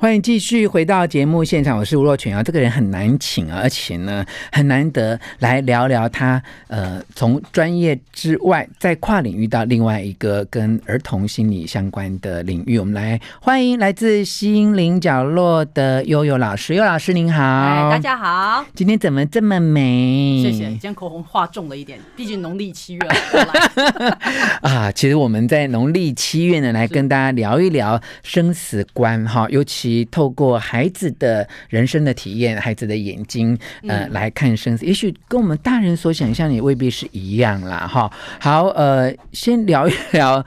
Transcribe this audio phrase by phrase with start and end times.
[0.00, 2.40] 欢迎继续回到节目现场，我是吴若权啊。
[2.40, 12.78] 这个人很难请啊，而且呢很难得来聊聊他呃从专业之外在跨领域到另外一个跟儿童心理相关的领域。
[12.78, 20.40] 我们来欢迎来自心灵角落的悠悠老师，悠老师您好，大家好，今天怎么这么美？
[20.40, 24.18] 谢谢，今天口红画重了一点，毕竟农历七月了。
[24.62, 29.87] 啊，其实我们在农历七月呢，来跟大家聊一聊生死观哈，尤其。
[30.06, 38.10] 透过孩子的人生的体验，孩子的眼睛，呃，来看生死，也许跟我们大人所想象也未必是一样啦，哈。
[38.40, 40.44] 好，呃，先聊一聊，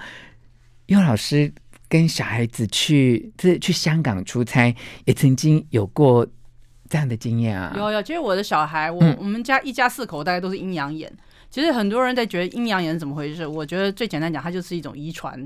[0.88, 1.52] 悠老师
[1.88, 6.26] 跟小孩子去这去香港出差，也曾经有过
[6.90, 7.74] 这样的经验啊。
[7.78, 11.12] 有有，其实我的小孩，我、嗯、我们家一家四口大概都是阴阳眼。
[11.52, 13.46] 其实很多人在觉得阴阳眼是怎么回事？
[13.46, 15.38] 我觉得最简单讲，它就是一种遗传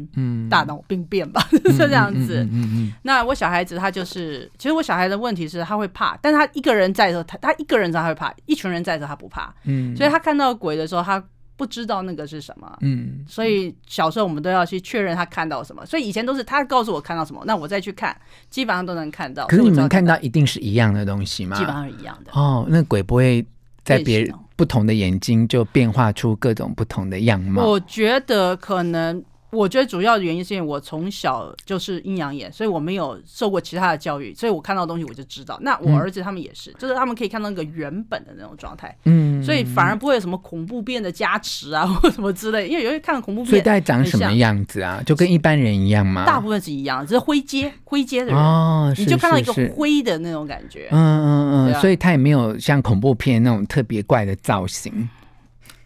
[0.50, 2.44] 大脑病变吧，嗯、 是这样子。
[2.44, 9.52] 嗯嗯嗯嗯、那我小孩子他就是，其实我小孩的问题是他会怕，但是他一个人在的时候，他他一个人在他会怕，一群人在的时候他不怕。
[9.64, 11.22] 嗯，所以他看到鬼的时候，他
[11.58, 12.78] 不知道那个是什么。
[12.81, 15.83] 嗯，所以小时候我们都要去确认他看到什么。
[15.86, 18.16] 所以以前都是他告诉我看到什么，那我再去看，
[18.50, 19.48] 基本上都能看到。
[19.48, 21.58] 可是你们看到一定是一样的东西吗？
[21.58, 22.31] 基本上是一样的。
[22.33, 23.44] 哦，那鬼不会
[23.86, 24.36] 在别人。
[24.55, 27.66] 不同的眼睛就变化出各种不同的样貌。
[27.66, 29.23] 我觉得可能，
[29.56, 35.58] 我觉得主要的原因是因为我从小就是阴阳眼，所以我没有受过其他的教育，所以我看到东西我就知道。
[35.61, 42.67] 那我儿子他们也是，嗯、就是他们可以看到那个原本的那种状态，嗯，所以反而不会有什么恐怖片的加持啊， 或什么之类。
[42.67, 45.02] 因为有些看恐怖片，所以大概长什么样子啊？
[45.06, 46.26] 就跟一般人一样吗？
[46.26, 50.88] 大部分是一样，只是灰阶灰阶的人哦，你就看到一个灰的那种感觉。
[50.92, 55.09] 嗯嗯嗯，所以他也没有像恐怖片那种特别怪的造型。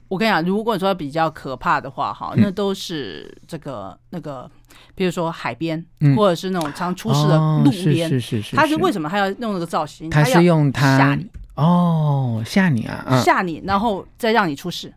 [0.09, 4.49] 我跟你讲，如果说比较可怕的话，哈，那都是这个那个，
[4.95, 5.85] 比如说海边，
[6.17, 8.09] 或者是那种常出事的路边。
[8.09, 8.55] 是是是。
[8.55, 10.09] 他是为什么他要弄那个造型？
[10.09, 14.93] 他是用他吓你哦，吓你啊，吓你，然后再让你出事。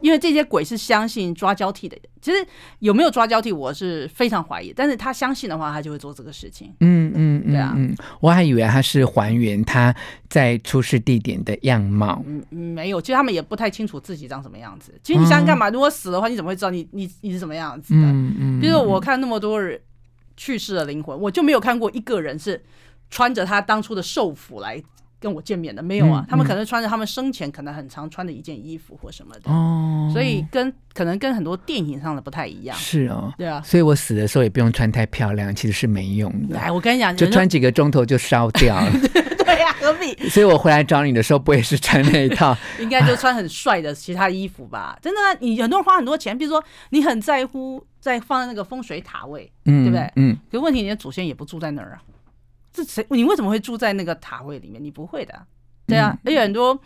[0.00, 2.46] 因为这些鬼是相信抓交替的，其实
[2.80, 4.72] 有没有抓交替，我是非常怀疑。
[4.74, 6.72] 但是他相信的话，他就会做这个事情。
[6.80, 9.94] 嗯嗯，对啊，嗯，我还以为他是还原他
[10.28, 12.22] 在出事地点的样貌。
[12.26, 14.92] 嗯，没有，其实他们也不太清楚自己长什么样子。
[15.02, 15.70] 其实你想想干嘛？
[15.70, 18.00] 如果死的话，你怎么会知道你你你是什么样子的？
[18.00, 18.60] 嗯嗯。
[18.60, 19.80] 比如说我看那么多人
[20.36, 22.62] 去世的灵魂，我就没有看过一个人是
[23.10, 24.82] 穿着他当初的寿服来。
[25.18, 26.24] 跟我见面的没有啊？
[26.28, 32.76] 他们可能穿着他们生前可能很常穿的一件衣服或什么的，哦，所以跟可能跟很多电影上的不太一样。
[32.76, 36.58] 是哦，对啊，所以我死的时候也不用穿太漂亮，其实是没用的。
[36.58, 38.90] 哎，我跟你讲，就穿几个钟头就烧掉了。
[39.46, 40.14] 对呀、啊，何必？
[40.28, 44.98] 所以我回来找你的时候，不会是穿那一套， 应该就穿很帅的其他衣服吧？
[45.00, 50.12] 真的，你很多人花很多钱，比如说你很在乎在放在那个风水塔位，嗯，对不对？
[50.16, 50.36] 嗯。
[50.50, 52.02] 可问题，你的祖先也不住在那儿啊。
[52.76, 53.06] 这谁？
[53.08, 54.82] 你为什么会住在那个塔位里面？
[54.82, 55.34] 你不会的。
[55.86, 56.78] 对啊，而且很多，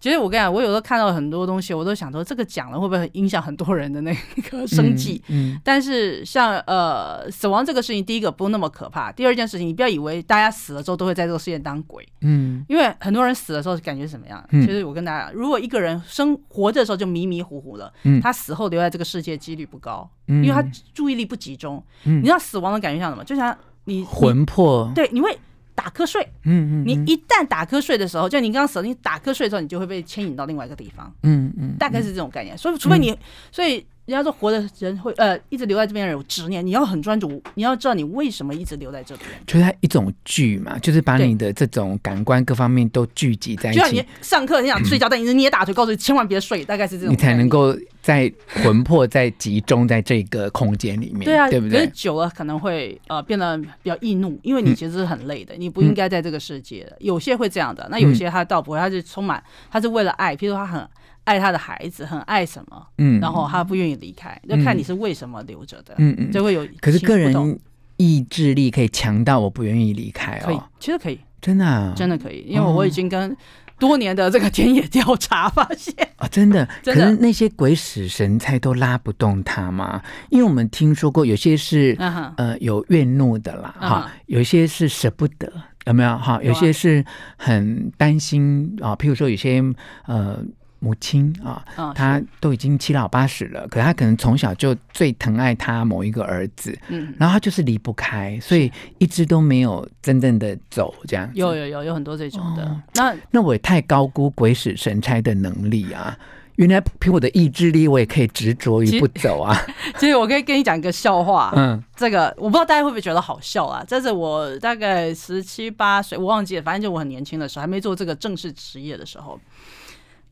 [0.00, 4.12] 其实我跟你讲，我有时候看到很多东西，我都想说，这个讲了会不会影响很多人的那
[4.50, 5.22] 个生计？
[5.28, 14.44] 嗯，嗯，但是像呃死亡这个事情，第一个不那么可怕，第二件事情，你不要以为大家死了之后都会在这个世界当鬼，嗯，因为很多人死的时候感觉是什么样？
[14.50, 20.60] 嗯，其实我跟大家讲，如果一个人生活着的时候就迷迷糊糊的，嗯，他死后留在这个世界几率不高，嗯，因为他
[20.92, 23.22] 注意力不集中，嗯，你知道死亡的感觉像什么？
[23.22, 25.38] 就像你，魂魄，对，你会。
[25.74, 32.56] 打瞌睡，嗯嗯，你一旦打瞌睡的时候，就你刚刚死了，你打瞌睡的时候，你就会被牵引到另外一个地方，嗯嗯，大概是这种概念。
[32.56, 33.18] 所以，除非你，
[33.50, 33.84] 所以。
[34.12, 39.28] 人家说活的人会呃一直留在这边的人有执念，你要很专注，你要知道你为什么一直留在这边。
[39.46, 43.78] 就是它一种聚嘛，就是把你的这种感官各方面都聚集在一起。
[43.78, 47.12] 就像你上课你想睡觉，嗯、但你是捏大腿，告诉你千万别睡，大概是这种。
[47.12, 48.30] 你才能够在
[48.62, 51.78] 魂魄在集中在这个空间里面，对啊，对不对？
[51.78, 56.94] 可是久了可能会呃变得比较易怒，因为你其实是很累的，嗯、你不应该在这个世界的。
[57.00, 60.86] 有些会这样的，那有些他倒不会，他是充满，他是为了爱，譬如说他很。
[61.24, 66.66] 爱他的孩子，很爱什么，嗯，然后他不愿意离开，就看你是为什么留着的，嗯嗯，就会有。
[66.80, 67.60] 可是个人
[67.96, 73.36] 意志力可以强到我不愿意离开哦，可以，其实可以，真的啊，真的可以，因为我已经跟
[73.78, 75.94] 多年的这个田野调查发现。
[76.16, 80.02] 啊，真的， 可是那些鬼使神差都拉不动他嘛？
[80.30, 81.96] 因为我们听说过有些是
[82.36, 85.52] 呃有怨怒的啦，哈，有些是舍不得，
[85.86, 86.18] 有没有？
[86.18, 86.40] 哈？
[86.42, 87.04] 有些是
[87.36, 89.62] 很担心啊，譬如说有些
[90.06, 90.44] 呃。
[90.82, 91.64] 母亲啊，
[91.94, 101.30] 他都已经七老八十了，可是他可能从小就最疼爱他某一个儿子，嗯，然后他就是离不开，所以一直都没有真正的走这样。
[101.34, 106.18] 有有有有很多这种的，那那我也太高估鬼使神差的能力啊！
[106.56, 109.56] 原来凭我的意志力，我也可以执着于不走啊。
[109.98, 113.82] 其实我可以跟你讲一个笑话，嗯，这个我不知道大家会不会觉得好笑啊。
[113.88, 119.40] 这是我大概十七八岁，我忘记了，反正就我很年轻的时候，还没做这个正式职业的时候，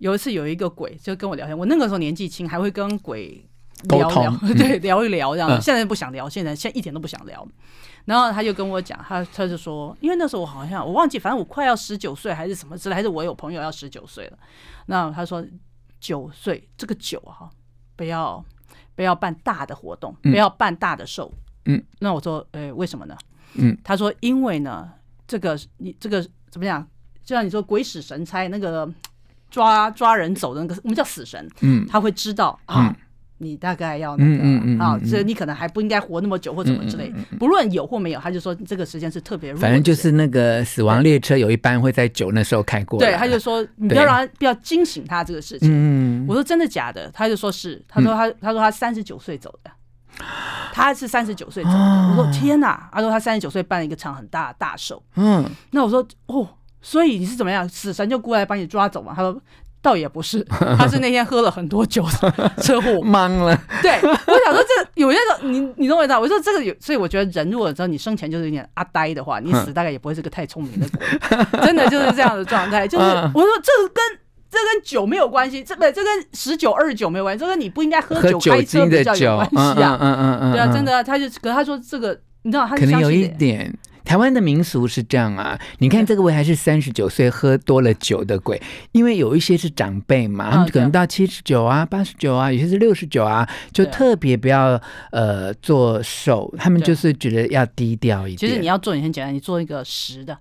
[0.00, 3.42] 有一次有一个鬼就跟我聊天，我那个时候年纪轻，还会跟鬼
[3.84, 5.48] 聊聊， 对，聊一聊这样。
[5.62, 7.46] 现在不想聊，现在现在一点都不想聊。
[8.04, 14.38] 然后他就跟我讲，他他就说，因为那时候我好像我忘记，反正我快要十九岁还是什么之类，还是我有朋友要十九岁了。
[14.86, 15.46] 那他说。
[16.02, 17.50] 九岁这个九哈，
[17.94, 18.42] 不要
[18.94, 21.30] 不要办大的活动，不要办大的寿。
[21.66, 23.14] 嗯，那我说，呃，为什么呢？
[23.56, 24.90] 嗯，他说，因为呢，
[25.26, 26.82] 这个你这个怎么讲？
[27.22, 28.90] 就像你说鬼使神差，那个
[29.50, 31.48] 抓抓人走的那个，我们叫死神。
[31.60, 32.86] 嗯，他会知道啊。
[32.88, 32.96] 嗯
[33.42, 37.10] 你大概要那个啊，所以你可能还不应该活那么久或怎么之类。
[37.38, 39.54] 不论有或没有，他就说这个时间是特别。
[39.54, 42.98] 反正就是那个死亡列车有一班会在九那时候开过。
[42.98, 45.70] 对，他就说你不要让他不要惊醒他这个事情。
[45.72, 47.10] 嗯我说真的假的？
[47.14, 49.70] 他就说是，他说他他说他三十九岁走的，
[50.74, 52.08] 他是三十九岁走的。
[52.10, 52.90] 我说天哪！
[52.92, 55.02] 他说他三十九岁办了一个场很大的大寿。
[55.16, 56.46] 嗯，那我说哦，
[56.82, 57.68] 所以你是怎么样？
[57.68, 59.12] 死神就过来把你抓走嘛？
[59.14, 59.40] 他说。
[59.82, 60.44] 倒也不是，
[60.76, 62.04] 他是那天喝了很多酒，
[62.60, 63.58] 车祸懵了。
[63.80, 66.12] 对，我想说这个有些时候你你懂我意思？
[66.18, 72.86] 我说这个有，所以我觉得人如果知道你生前就是有点阿呆的话，你死大概也不会是个太聪明的鬼， 真的就是这样的状态。
[72.86, 74.04] 就是我说这个跟
[74.50, 79.96] 这跟酒没有关系，这不这跟十九二十九没有关系，这跟你不应该喝酒开车比较有关系啊。
[79.98, 83.74] 嗯嗯嗯，对啊，真的，他就可是他说这个，你知道他可能有一点。
[84.10, 88.60] 台湾的民俗是这样啊，你看这个位还是三十九岁喝多了酒的鬼，
[88.90, 98.38] 因为有一些是长辈嘛，他们可能到七十九啊、八十九啊，有些是六十九啊，就特别不要呃做寿，他们就是觉得要低调一点。
[98.38, 100.36] 其实你要做，你很简单，你做一个实的。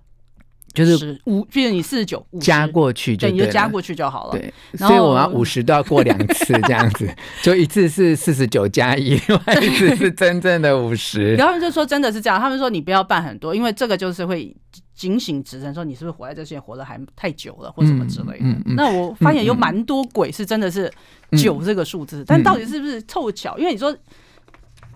[0.72, 4.32] 就是五，比如你四十九加过去就对，你就加过去就好了。
[4.32, 7.08] 对，所以我们五十都要过两次这样子，
[7.42, 11.34] 就一次是四十九加一，另外一次是真正的五十。
[11.34, 14.54] 然后他们就说真的是这样，他们说你不要办很多，因为这个就是会
[14.94, 18.44] 警醒指针，说你是不是活在这些活得还太久了，或什么之类的。
[18.44, 18.76] 嗯嗯。
[18.76, 20.92] 那我发现有蛮多鬼是真的是
[21.36, 23.58] 九这个数字，但到底是不是凑巧？
[23.58, 23.96] 因为你说。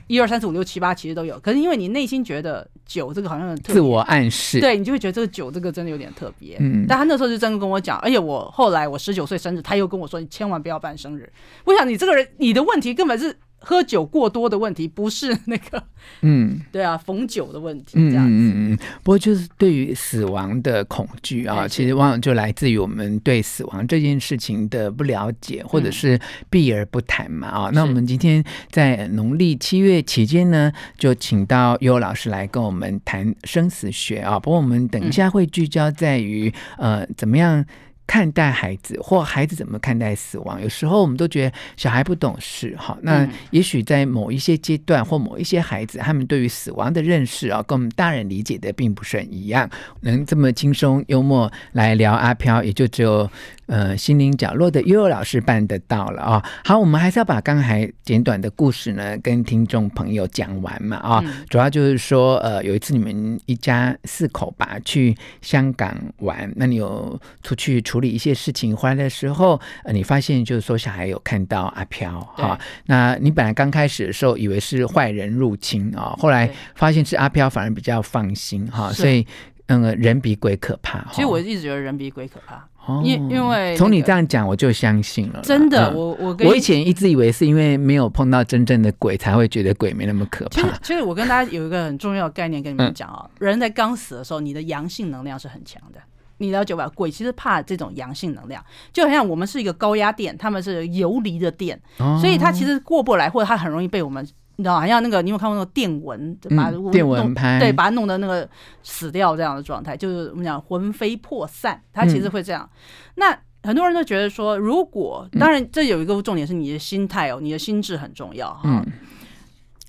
[0.07, 6.57] 一二三四五六七八其实都有，可是因为你内心觉得九这个好像自我暗示，对，你就会觉得这个酒这个真的有点特别。
[6.61, 11.31] 嗯，但他那时候就真的跟我讲，而且我后来我十九岁生日，他又跟我说，你千万不要办生日。
[11.65, 13.37] 我想你这个人，你的问题根本是。
[13.65, 15.83] 喝酒过多的问题不是 那个，
[16.21, 18.31] 嗯，对啊，逢酒的问题，这样子。
[18.31, 18.79] 嗯嗯嗯。
[19.03, 26.21] 不过就是对于死亡的恐惧啊，其实往往就来自于我们对死亡这件事情的不了解，或者是
[26.51, 27.71] 避而不谈嘛啊。
[27.73, 34.39] 那我们今天在农历七月期间呢，就请到悠悠老师来跟我们谈生死学啊。
[34.39, 37.65] 不过我们等一下会聚焦在于呃，怎么样。
[38.07, 40.61] 看待孩子，或孩子怎么看待死亡？
[40.63, 42.97] 有时候我们都觉得小孩不懂事，哈。
[43.03, 49.69] 那也许在某一些阶段，或某一些孩子，他们对于死亡的认识啊，跟我们大人理解的并不是很一样。
[50.01, 53.29] 能这么轻松幽默来聊阿飘，也就只有。
[53.67, 56.45] 呃，心灵角落的悠悠老师办得到了啊、哦！
[56.65, 61.25] 好，我们还是要把刚才简短的故事呢，跟听众朋友讲完嘛啊、哦！
[61.49, 79.27] 主要就是说，呃，有一次你们一家四口吧去香港玩，那你有出去处理一些事情，回来的时候，呃，你发现就是说小孩有看到阿飘哈、哦，那你本来刚开始的时候以为是坏人入侵啊、哦，后来发现是阿飘，反而比较放心哈、哦，所以
[79.67, 81.05] 嗯，人比鬼可怕。
[81.13, 82.69] 其实我一直觉得人比鬼可怕。
[83.03, 85.41] 因因为从你这样讲，我就相信了。
[85.43, 90.51] 真的，我我我以前一直以为是因为没有碰到真正的鬼，才会觉得鬼没那么可怕。
[90.51, 96.01] 其实，其实我跟大家有一个很重要的概念跟你们讲啊，人在刚死的时候，你的阳性能量是很强的。
[96.37, 96.87] 你了解吧？
[96.95, 101.81] 鬼其实怕这种阳性能量，就好像我们是一个高压电，他们是游离的电，
[102.21, 104.29] 所以它其实过不来，或者它很容易被我们。
[104.57, 108.49] 你知道，好像那个，你有看过那个电蚊，把电蚊拍，对，把它弄得那个
[108.83, 112.69] 死掉这样的状态，就是我们讲魂飞魄散，它其实会这样。
[113.17, 118.85] 那很多人都觉得说，如果当然这有一个重点是你的心态哦，你的心智很重要哈。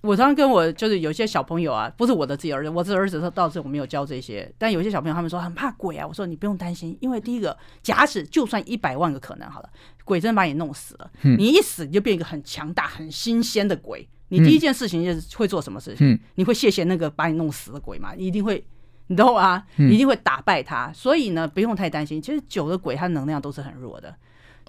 [0.01, 9.69] 我常常跟我就是有些小朋友啊，不是我的自己儿子，我这儿子他倒是我没有教这些，但有些小朋友他们说很怕鬼啊，我说你不用担心，因为第一个，假使就算一百万个可能好了，
[10.03, 14.07] 鬼真的把你弄死了，你一死你就变一个很强大、很新鲜的鬼。
[14.29, 16.07] 你第一件事情就是会做什么事情？
[16.09, 18.13] 嗯、你会谢谢那个把你弄死的鬼吗？
[18.17, 18.65] 你一定会，
[19.07, 19.63] 你懂啊？
[19.75, 20.87] 你一定会打败他。
[20.87, 22.21] 嗯、所以呢，不用太担心。
[22.21, 24.15] 其实九的鬼，它能量都是很弱的，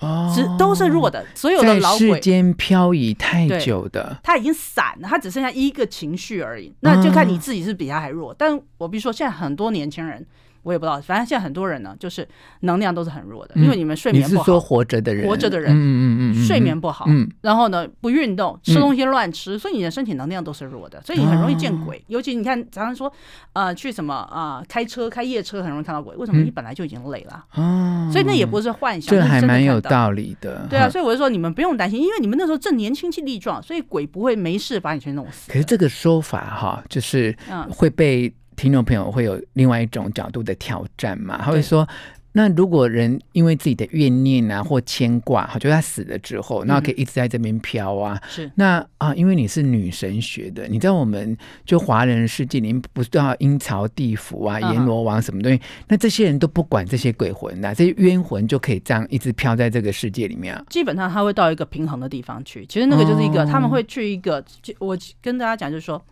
[0.01, 1.25] 哦，只都是弱的。
[1.35, 6.75] 所有的老鬼，世间漂移太久的，他已经散了，他只剩下一个情绪而已。
[6.81, 8.33] 那就看你自己是比他还弱。
[8.33, 10.27] 哦、但我比如说，现在很多年轻人。
[10.67, 11.01] 我也不知道。
[11.01, 12.27] 反正现在很多人呢，就是
[12.61, 14.35] 能量都是很弱的，因为你们睡眠不好。
[14.35, 15.29] 你是说活着的人？
[15.29, 22.03] 活着的人，嗯嗯嗯，睡眠不好，嗯，然后呢不运动，吃东西乱吃，所以你的身体能量都是弱的，所以你很容易见鬼。
[22.09, 23.13] 尤其你看，常常说，
[23.53, 26.43] 呃，去什么啊，开车开夜车很容易看到鬼，为什么？
[26.43, 30.67] 你本来就已经累了，哦，所以那也不是幻想，这还蛮有道理的。
[30.69, 35.51] 对啊，所以我就说你们不用担心，因为你们那时候正年轻气力壮，所以鬼不会没事把你去弄死。
[35.51, 37.37] 可是这个说法哈，就是
[37.71, 38.33] 会被。
[38.57, 41.41] 听众朋友会有另外一种角度的挑战嘛？
[41.43, 41.87] 他会说，
[42.33, 48.21] 那如果人因为自己的怨念啊或牵挂，好，就他死了之后，那可以一直在这边飘啊。
[48.29, 55.61] 是那啊，因为你是女神学的，你知道我们就华人世界里面不是都要阴曹地府啊、阎罗王什么东西？
[55.89, 60.63] 那这些人都不管这些鬼魂的，这些冤魂就可以这样一直飘在这个世界里面啊。
[60.69, 64.45] 基本上他会到一个平衡的地方去，其实那个就是一个，他们会去一个，
[64.79, 66.03] 我跟大家讲就是说。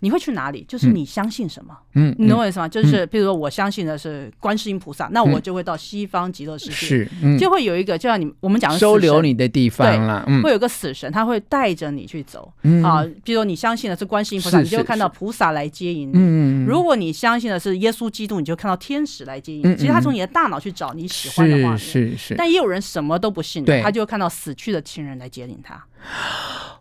[0.00, 0.64] 你会去哪里？
[0.66, 2.68] 就是你相信什么，嗯，你懂我意思吗？
[2.68, 12.52] 就是比如说，我相信的是观世音菩萨，那我就会到西方极乐世界，是，就会有一个就像你我们讲的收留你的地方了，会有个死神，他会带着你去走，
[12.82, 19.76] 啊，比如说你相信的是观世音菩萨，你就会看到菩萨来接引你，嗯，如果你相信的是耶稣基督，你就看到天使来接引你。
[19.76, 25.84] 其实他从你的大脑去找你喜欢的画面，是是，但也有人什么都不信，他就会看到死去的亲人来接引他。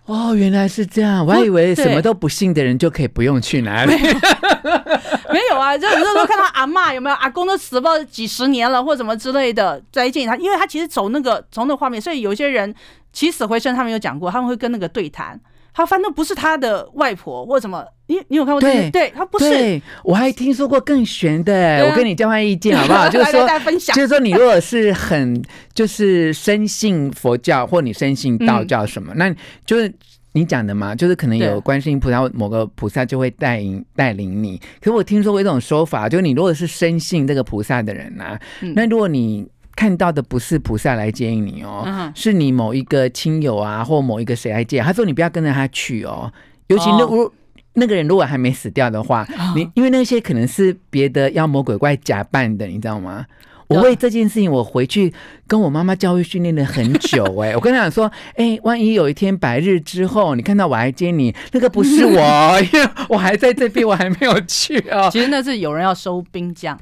[0.09, 3.93] 哦，原来是这样，我还以为什么都不信的人就可以不用去哪里。
[3.93, 12.73] 没有 啊，就有时候看到阿嬷有没有，阿公都死了几十年了，或什么之类的，再见他，因为他其实走那个从那个画面，所以有些人
[13.13, 15.39] 起死回生，他们有讲过，他们会跟那个对谈。
[15.79, 18.59] 他反正不是他的外婆或什么，你你有看过？
[18.59, 19.81] 对，对他不是。
[20.03, 23.07] 我还听说过更悬的，我跟你交换意见好不好？
[23.09, 23.47] 就是说，
[23.93, 25.41] 就是说，你如果是很
[25.73, 29.33] 就是深信佛教，或你深信道教什么，那
[29.65, 29.89] 就是
[30.33, 34.57] 你讲的嘛，就是可能有观世音菩萨或某个菩萨就会带领带领你。
[34.81, 38.37] 可是我听说过一种说法，就是你如果是深信这个菩萨的人啊，
[38.75, 39.47] 那如果你。
[39.79, 44.81] 看到的不是菩萨来接应你哦，嗯、是你某一个亲友啊，或某一个谁来接。
[44.81, 46.29] 他说你不要跟着他去哦，
[46.67, 47.31] 尤其那如、哦、
[47.75, 53.25] 那个人如果还没死掉的话，哦、你因为那些可能是别的妖魔鬼怪假扮的，你知道吗？
[53.69, 55.13] 哦、我为这件事情，我回去
[55.47, 62.11] 跟我妈妈教育训练了很久哎、欸， 我跟他讲说，哎、欸，万一有一天白日之后，你看到我来接你，那个不是我，
[62.73, 65.09] 因为我还在这边，我还没有去啊。
[65.09, 66.77] 其实那是有人要收兵将。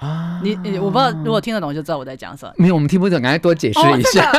[0.00, 2.52] 啊，你你我不知道，如果听得懂就知道我在讲什么。
[2.56, 4.32] 没有，我们听不懂，赶快多解释一下。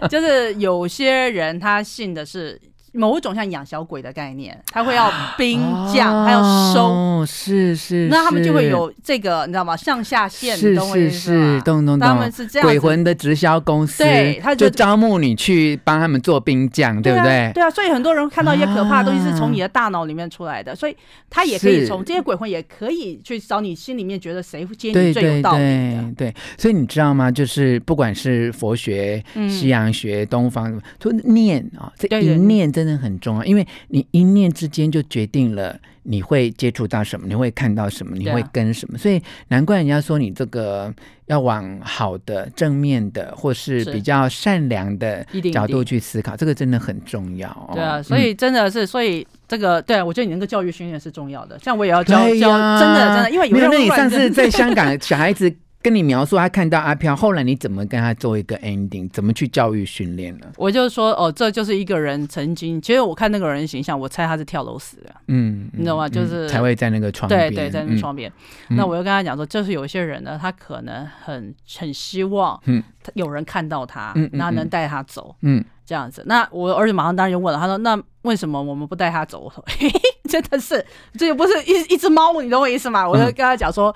[0.00, 2.60] 哦、 就是有些人他信的是。
[2.92, 5.60] 某种像养小鬼的概念，他会要兵
[5.92, 6.42] 将，还要
[6.74, 9.76] 收，是是，那他们就会有这个，你知道吗？
[9.76, 12.06] 上下线，是是是，懂懂懂。
[12.06, 17.50] 他们是这样，鬼魂的直销公司，对，他就招募你去帮他们做兵将，对不对？
[17.54, 20.96] 对啊，所以很多人看到一些可怕的东西是从你的大脑里面出来的，所以
[21.30, 26.34] 他也可以从这些鬼魂也可以去找你心里面觉得谁接你最有道理的，对。
[26.58, 27.30] 所以你知道吗？
[27.30, 40.92] 就是不管是佛学、西洋学、东方，就念啊，这一念真的很重要，因为你一念之间就决定了你会接触到什么，你会看到什么，你会跟什么，所以难怪人家说你这个
[41.26, 47.70] 要往好的、正面的，或是比较善良的角度去思考，这个真的很重要。
[47.72, 55.54] 对啊，所以真的是，所以这个对我觉得你那个教育训练是重要的，像我也要教教，真的真的，因为有人那你上次在香港 小孩子。
[55.82, 59.08] 跟你描述他看到阿飘，后来你怎么跟他做一个 ending？
[59.10, 60.46] 怎么去教育训练呢？
[60.56, 65.14] 我就说哦，这就是一个人曾经，其实我看那个人形象，我猜他是跳楼死的。
[65.26, 66.08] 嗯，你知道吗？
[66.08, 67.52] 就是、嗯、才会在那个窗边。
[67.52, 68.32] 对对，在那个窗边。
[68.68, 72.82] 嗯、那我就跟他讲说，就是有些人呢，他可能很很希望，嗯，
[73.14, 76.22] 有人看到他，嗯，然后能带他走，嗯，这样子。
[76.26, 80.84] 那我儿子马上当然就问了，他说：“那为什么我们不带他走？”我说：“嘿嘿，真的是，
[81.18, 83.94] 这又不是一一只猫，你懂我意思吗？”我就跟他讲说。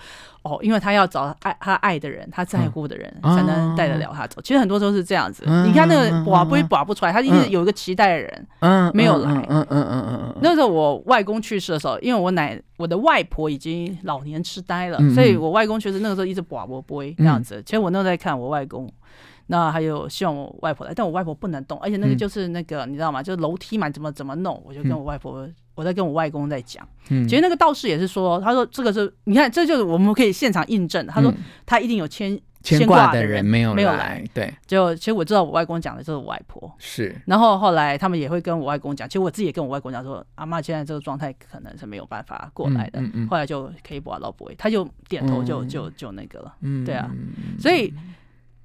[0.49, 4.41] 哦，因为他要找爱他爱的人，他在乎的人，才能带得了他走。
[4.43, 5.43] 其实很多时候是这样子。
[5.67, 8.47] 你看那个寡不会拔不出来，他一直有一个期待的人，
[8.95, 9.33] 没有来。
[9.33, 10.37] 嗯嗯嗯嗯嗯。
[10.41, 17.61] 那时候我外公去世的时候，因为我奶我的外婆已经老年痴呆了，所以我外公去世那个时候一直拔不不会这样子。
[17.67, 18.89] 其实我那时候在看我外公，
[19.47, 23.23] 那还有希望我外婆来，但我外婆不能动，而且那个就是那个你知道吗？
[23.23, 25.49] 就是楼梯嘛，怎么怎么弄，我就跟我外婆。
[25.77, 31.07] 我在跟我外公在讲，嗯，其实那个道士也是说，他说这个是，你看，这就是我们可以现场印证。
[31.07, 31.31] 他说
[31.67, 34.51] 他一定有牵牵挂的人没有没有来，对。
[34.67, 36.75] 就其实我知道我外公讲的就是我外婆。
[36.79, 42.99] 是，然后后来他们也会跟我外公讲，其实我自己也跟我外公讲说，阿妈现在这个状态可能是没有办法过来的，
[43.29, 47.11] 后来就可以不老不会，他就点头就就就那个了，嗯，对啊，
[47.61, 47.93] 所以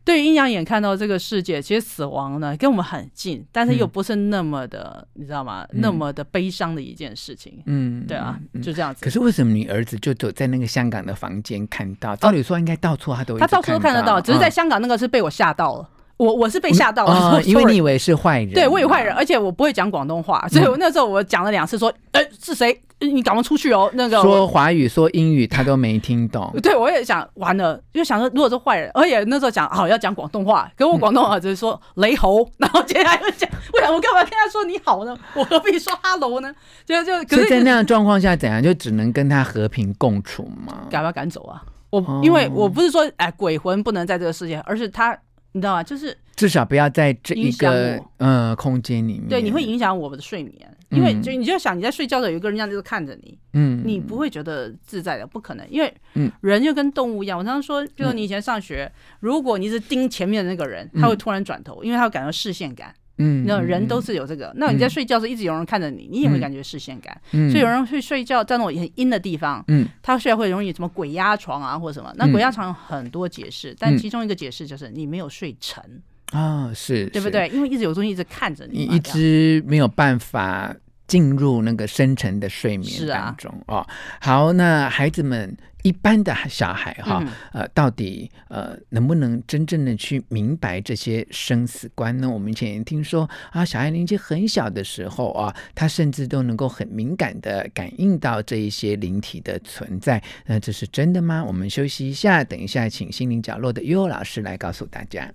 [0.03, 5.65] 对于阴阳眼看到这个世界，其实死亡呢跟我们很近，但是又不是那么的，嗯、你知道吗？
[5.74, 7.62] 那么的悲伤的一件事情。
[7.65, 9.03] 嗯，对啊，就这样子。
[9.03, 12.15] 可是为什么你儿子就走在那个香港的房间看到？
[12.15, 15.89] 照理说应该到处他都他到处都看得到，只是在香港那个是被我吓到了。
[16.17, 22.79] 我我是被吓到了，嗯哦，因为你以为是坏人，对，我以为坏人，而且我不会讲广东话，所以我那时候我讲了两次说，哎，嗯，是谁？
[23.01, 23.89] 你赶快出去哦！
[23.93, 26.53] 那个说华语、说英语，他都没听懂。
[26.62, 35.17] 对，我也想完了，就想说，如果是坏人，而且那时候讲好要讲广东话，跟我广东话只是说雷猴，然后接下来又讲， 我想我干嘛跟他说你好呢？
[35.36, 36.53] 我何必说哈喽呢？
[36.86, 40.88] 就就可是在那样状况下，怎样就只能跟他和平共处吗？
[40.89, 41.63] 赶快赶走啊！
[41.89, 45.17] 我因为我不是说哎鬼魂不能在这个世界，而是他。
[45.53, 45.84] 你知道吗？
[45.84, 50.55] 就是至少不要在这一个呃空间里面，对，你会影响我们的睡眠，
[50.89, 55.93] 嗯、因为就你就想你在睡觉的时候有一个人这样就是看着你，嗯，你不会觉得自在的，不可能，因为
[56.41, 57.38] 人就跟动物一样。
[57.38, 62.91] 我常常说，比如说你以前上学，嗯、如果你是盯前面的那个人，他会突然转头，因为他会感到视线感。
[63.17, 64.48] 嗯，那人都是有这个。
[64.48, 67.15] 嗯、那你在睡觉时一直有人看着你，嗯、你也会感觉视线感。
[67.33, 72.12] 嗯、所以有人会睡觉在那种很阴的地方，嗯，他睡觉会容易什么鬼压床啊，或者什么。
[72.15, 75.83] 那鬼压床有很多解释，嗯、但其中一个解释就是你没有睡沉
[76.31, 77.47] 啊、哦，是，对不对？
[77.50, 80.75] 因为一直有东西一直看着你，你一直没有办法
[81.07, 83.88] 进入那个深沉的睡眠当中啊、哦。
[84.19, 85.55] 好，那孩子们。
[85.83, 92.29] 一般的小孩哈，呃，到底呃能不能真正的去明白这些生死观呢？
[92.29, 100.21] 我们以前听说啊，小孩年纪很小的时候啊，他甚至都能够很敏感的感应到这一些灵体的存在。
[100.45, 101.43] 那这是真的吗？
[101.43, 105.27] 我们休息一下，等一下请心灵角落的悠悠老师来告诉大家。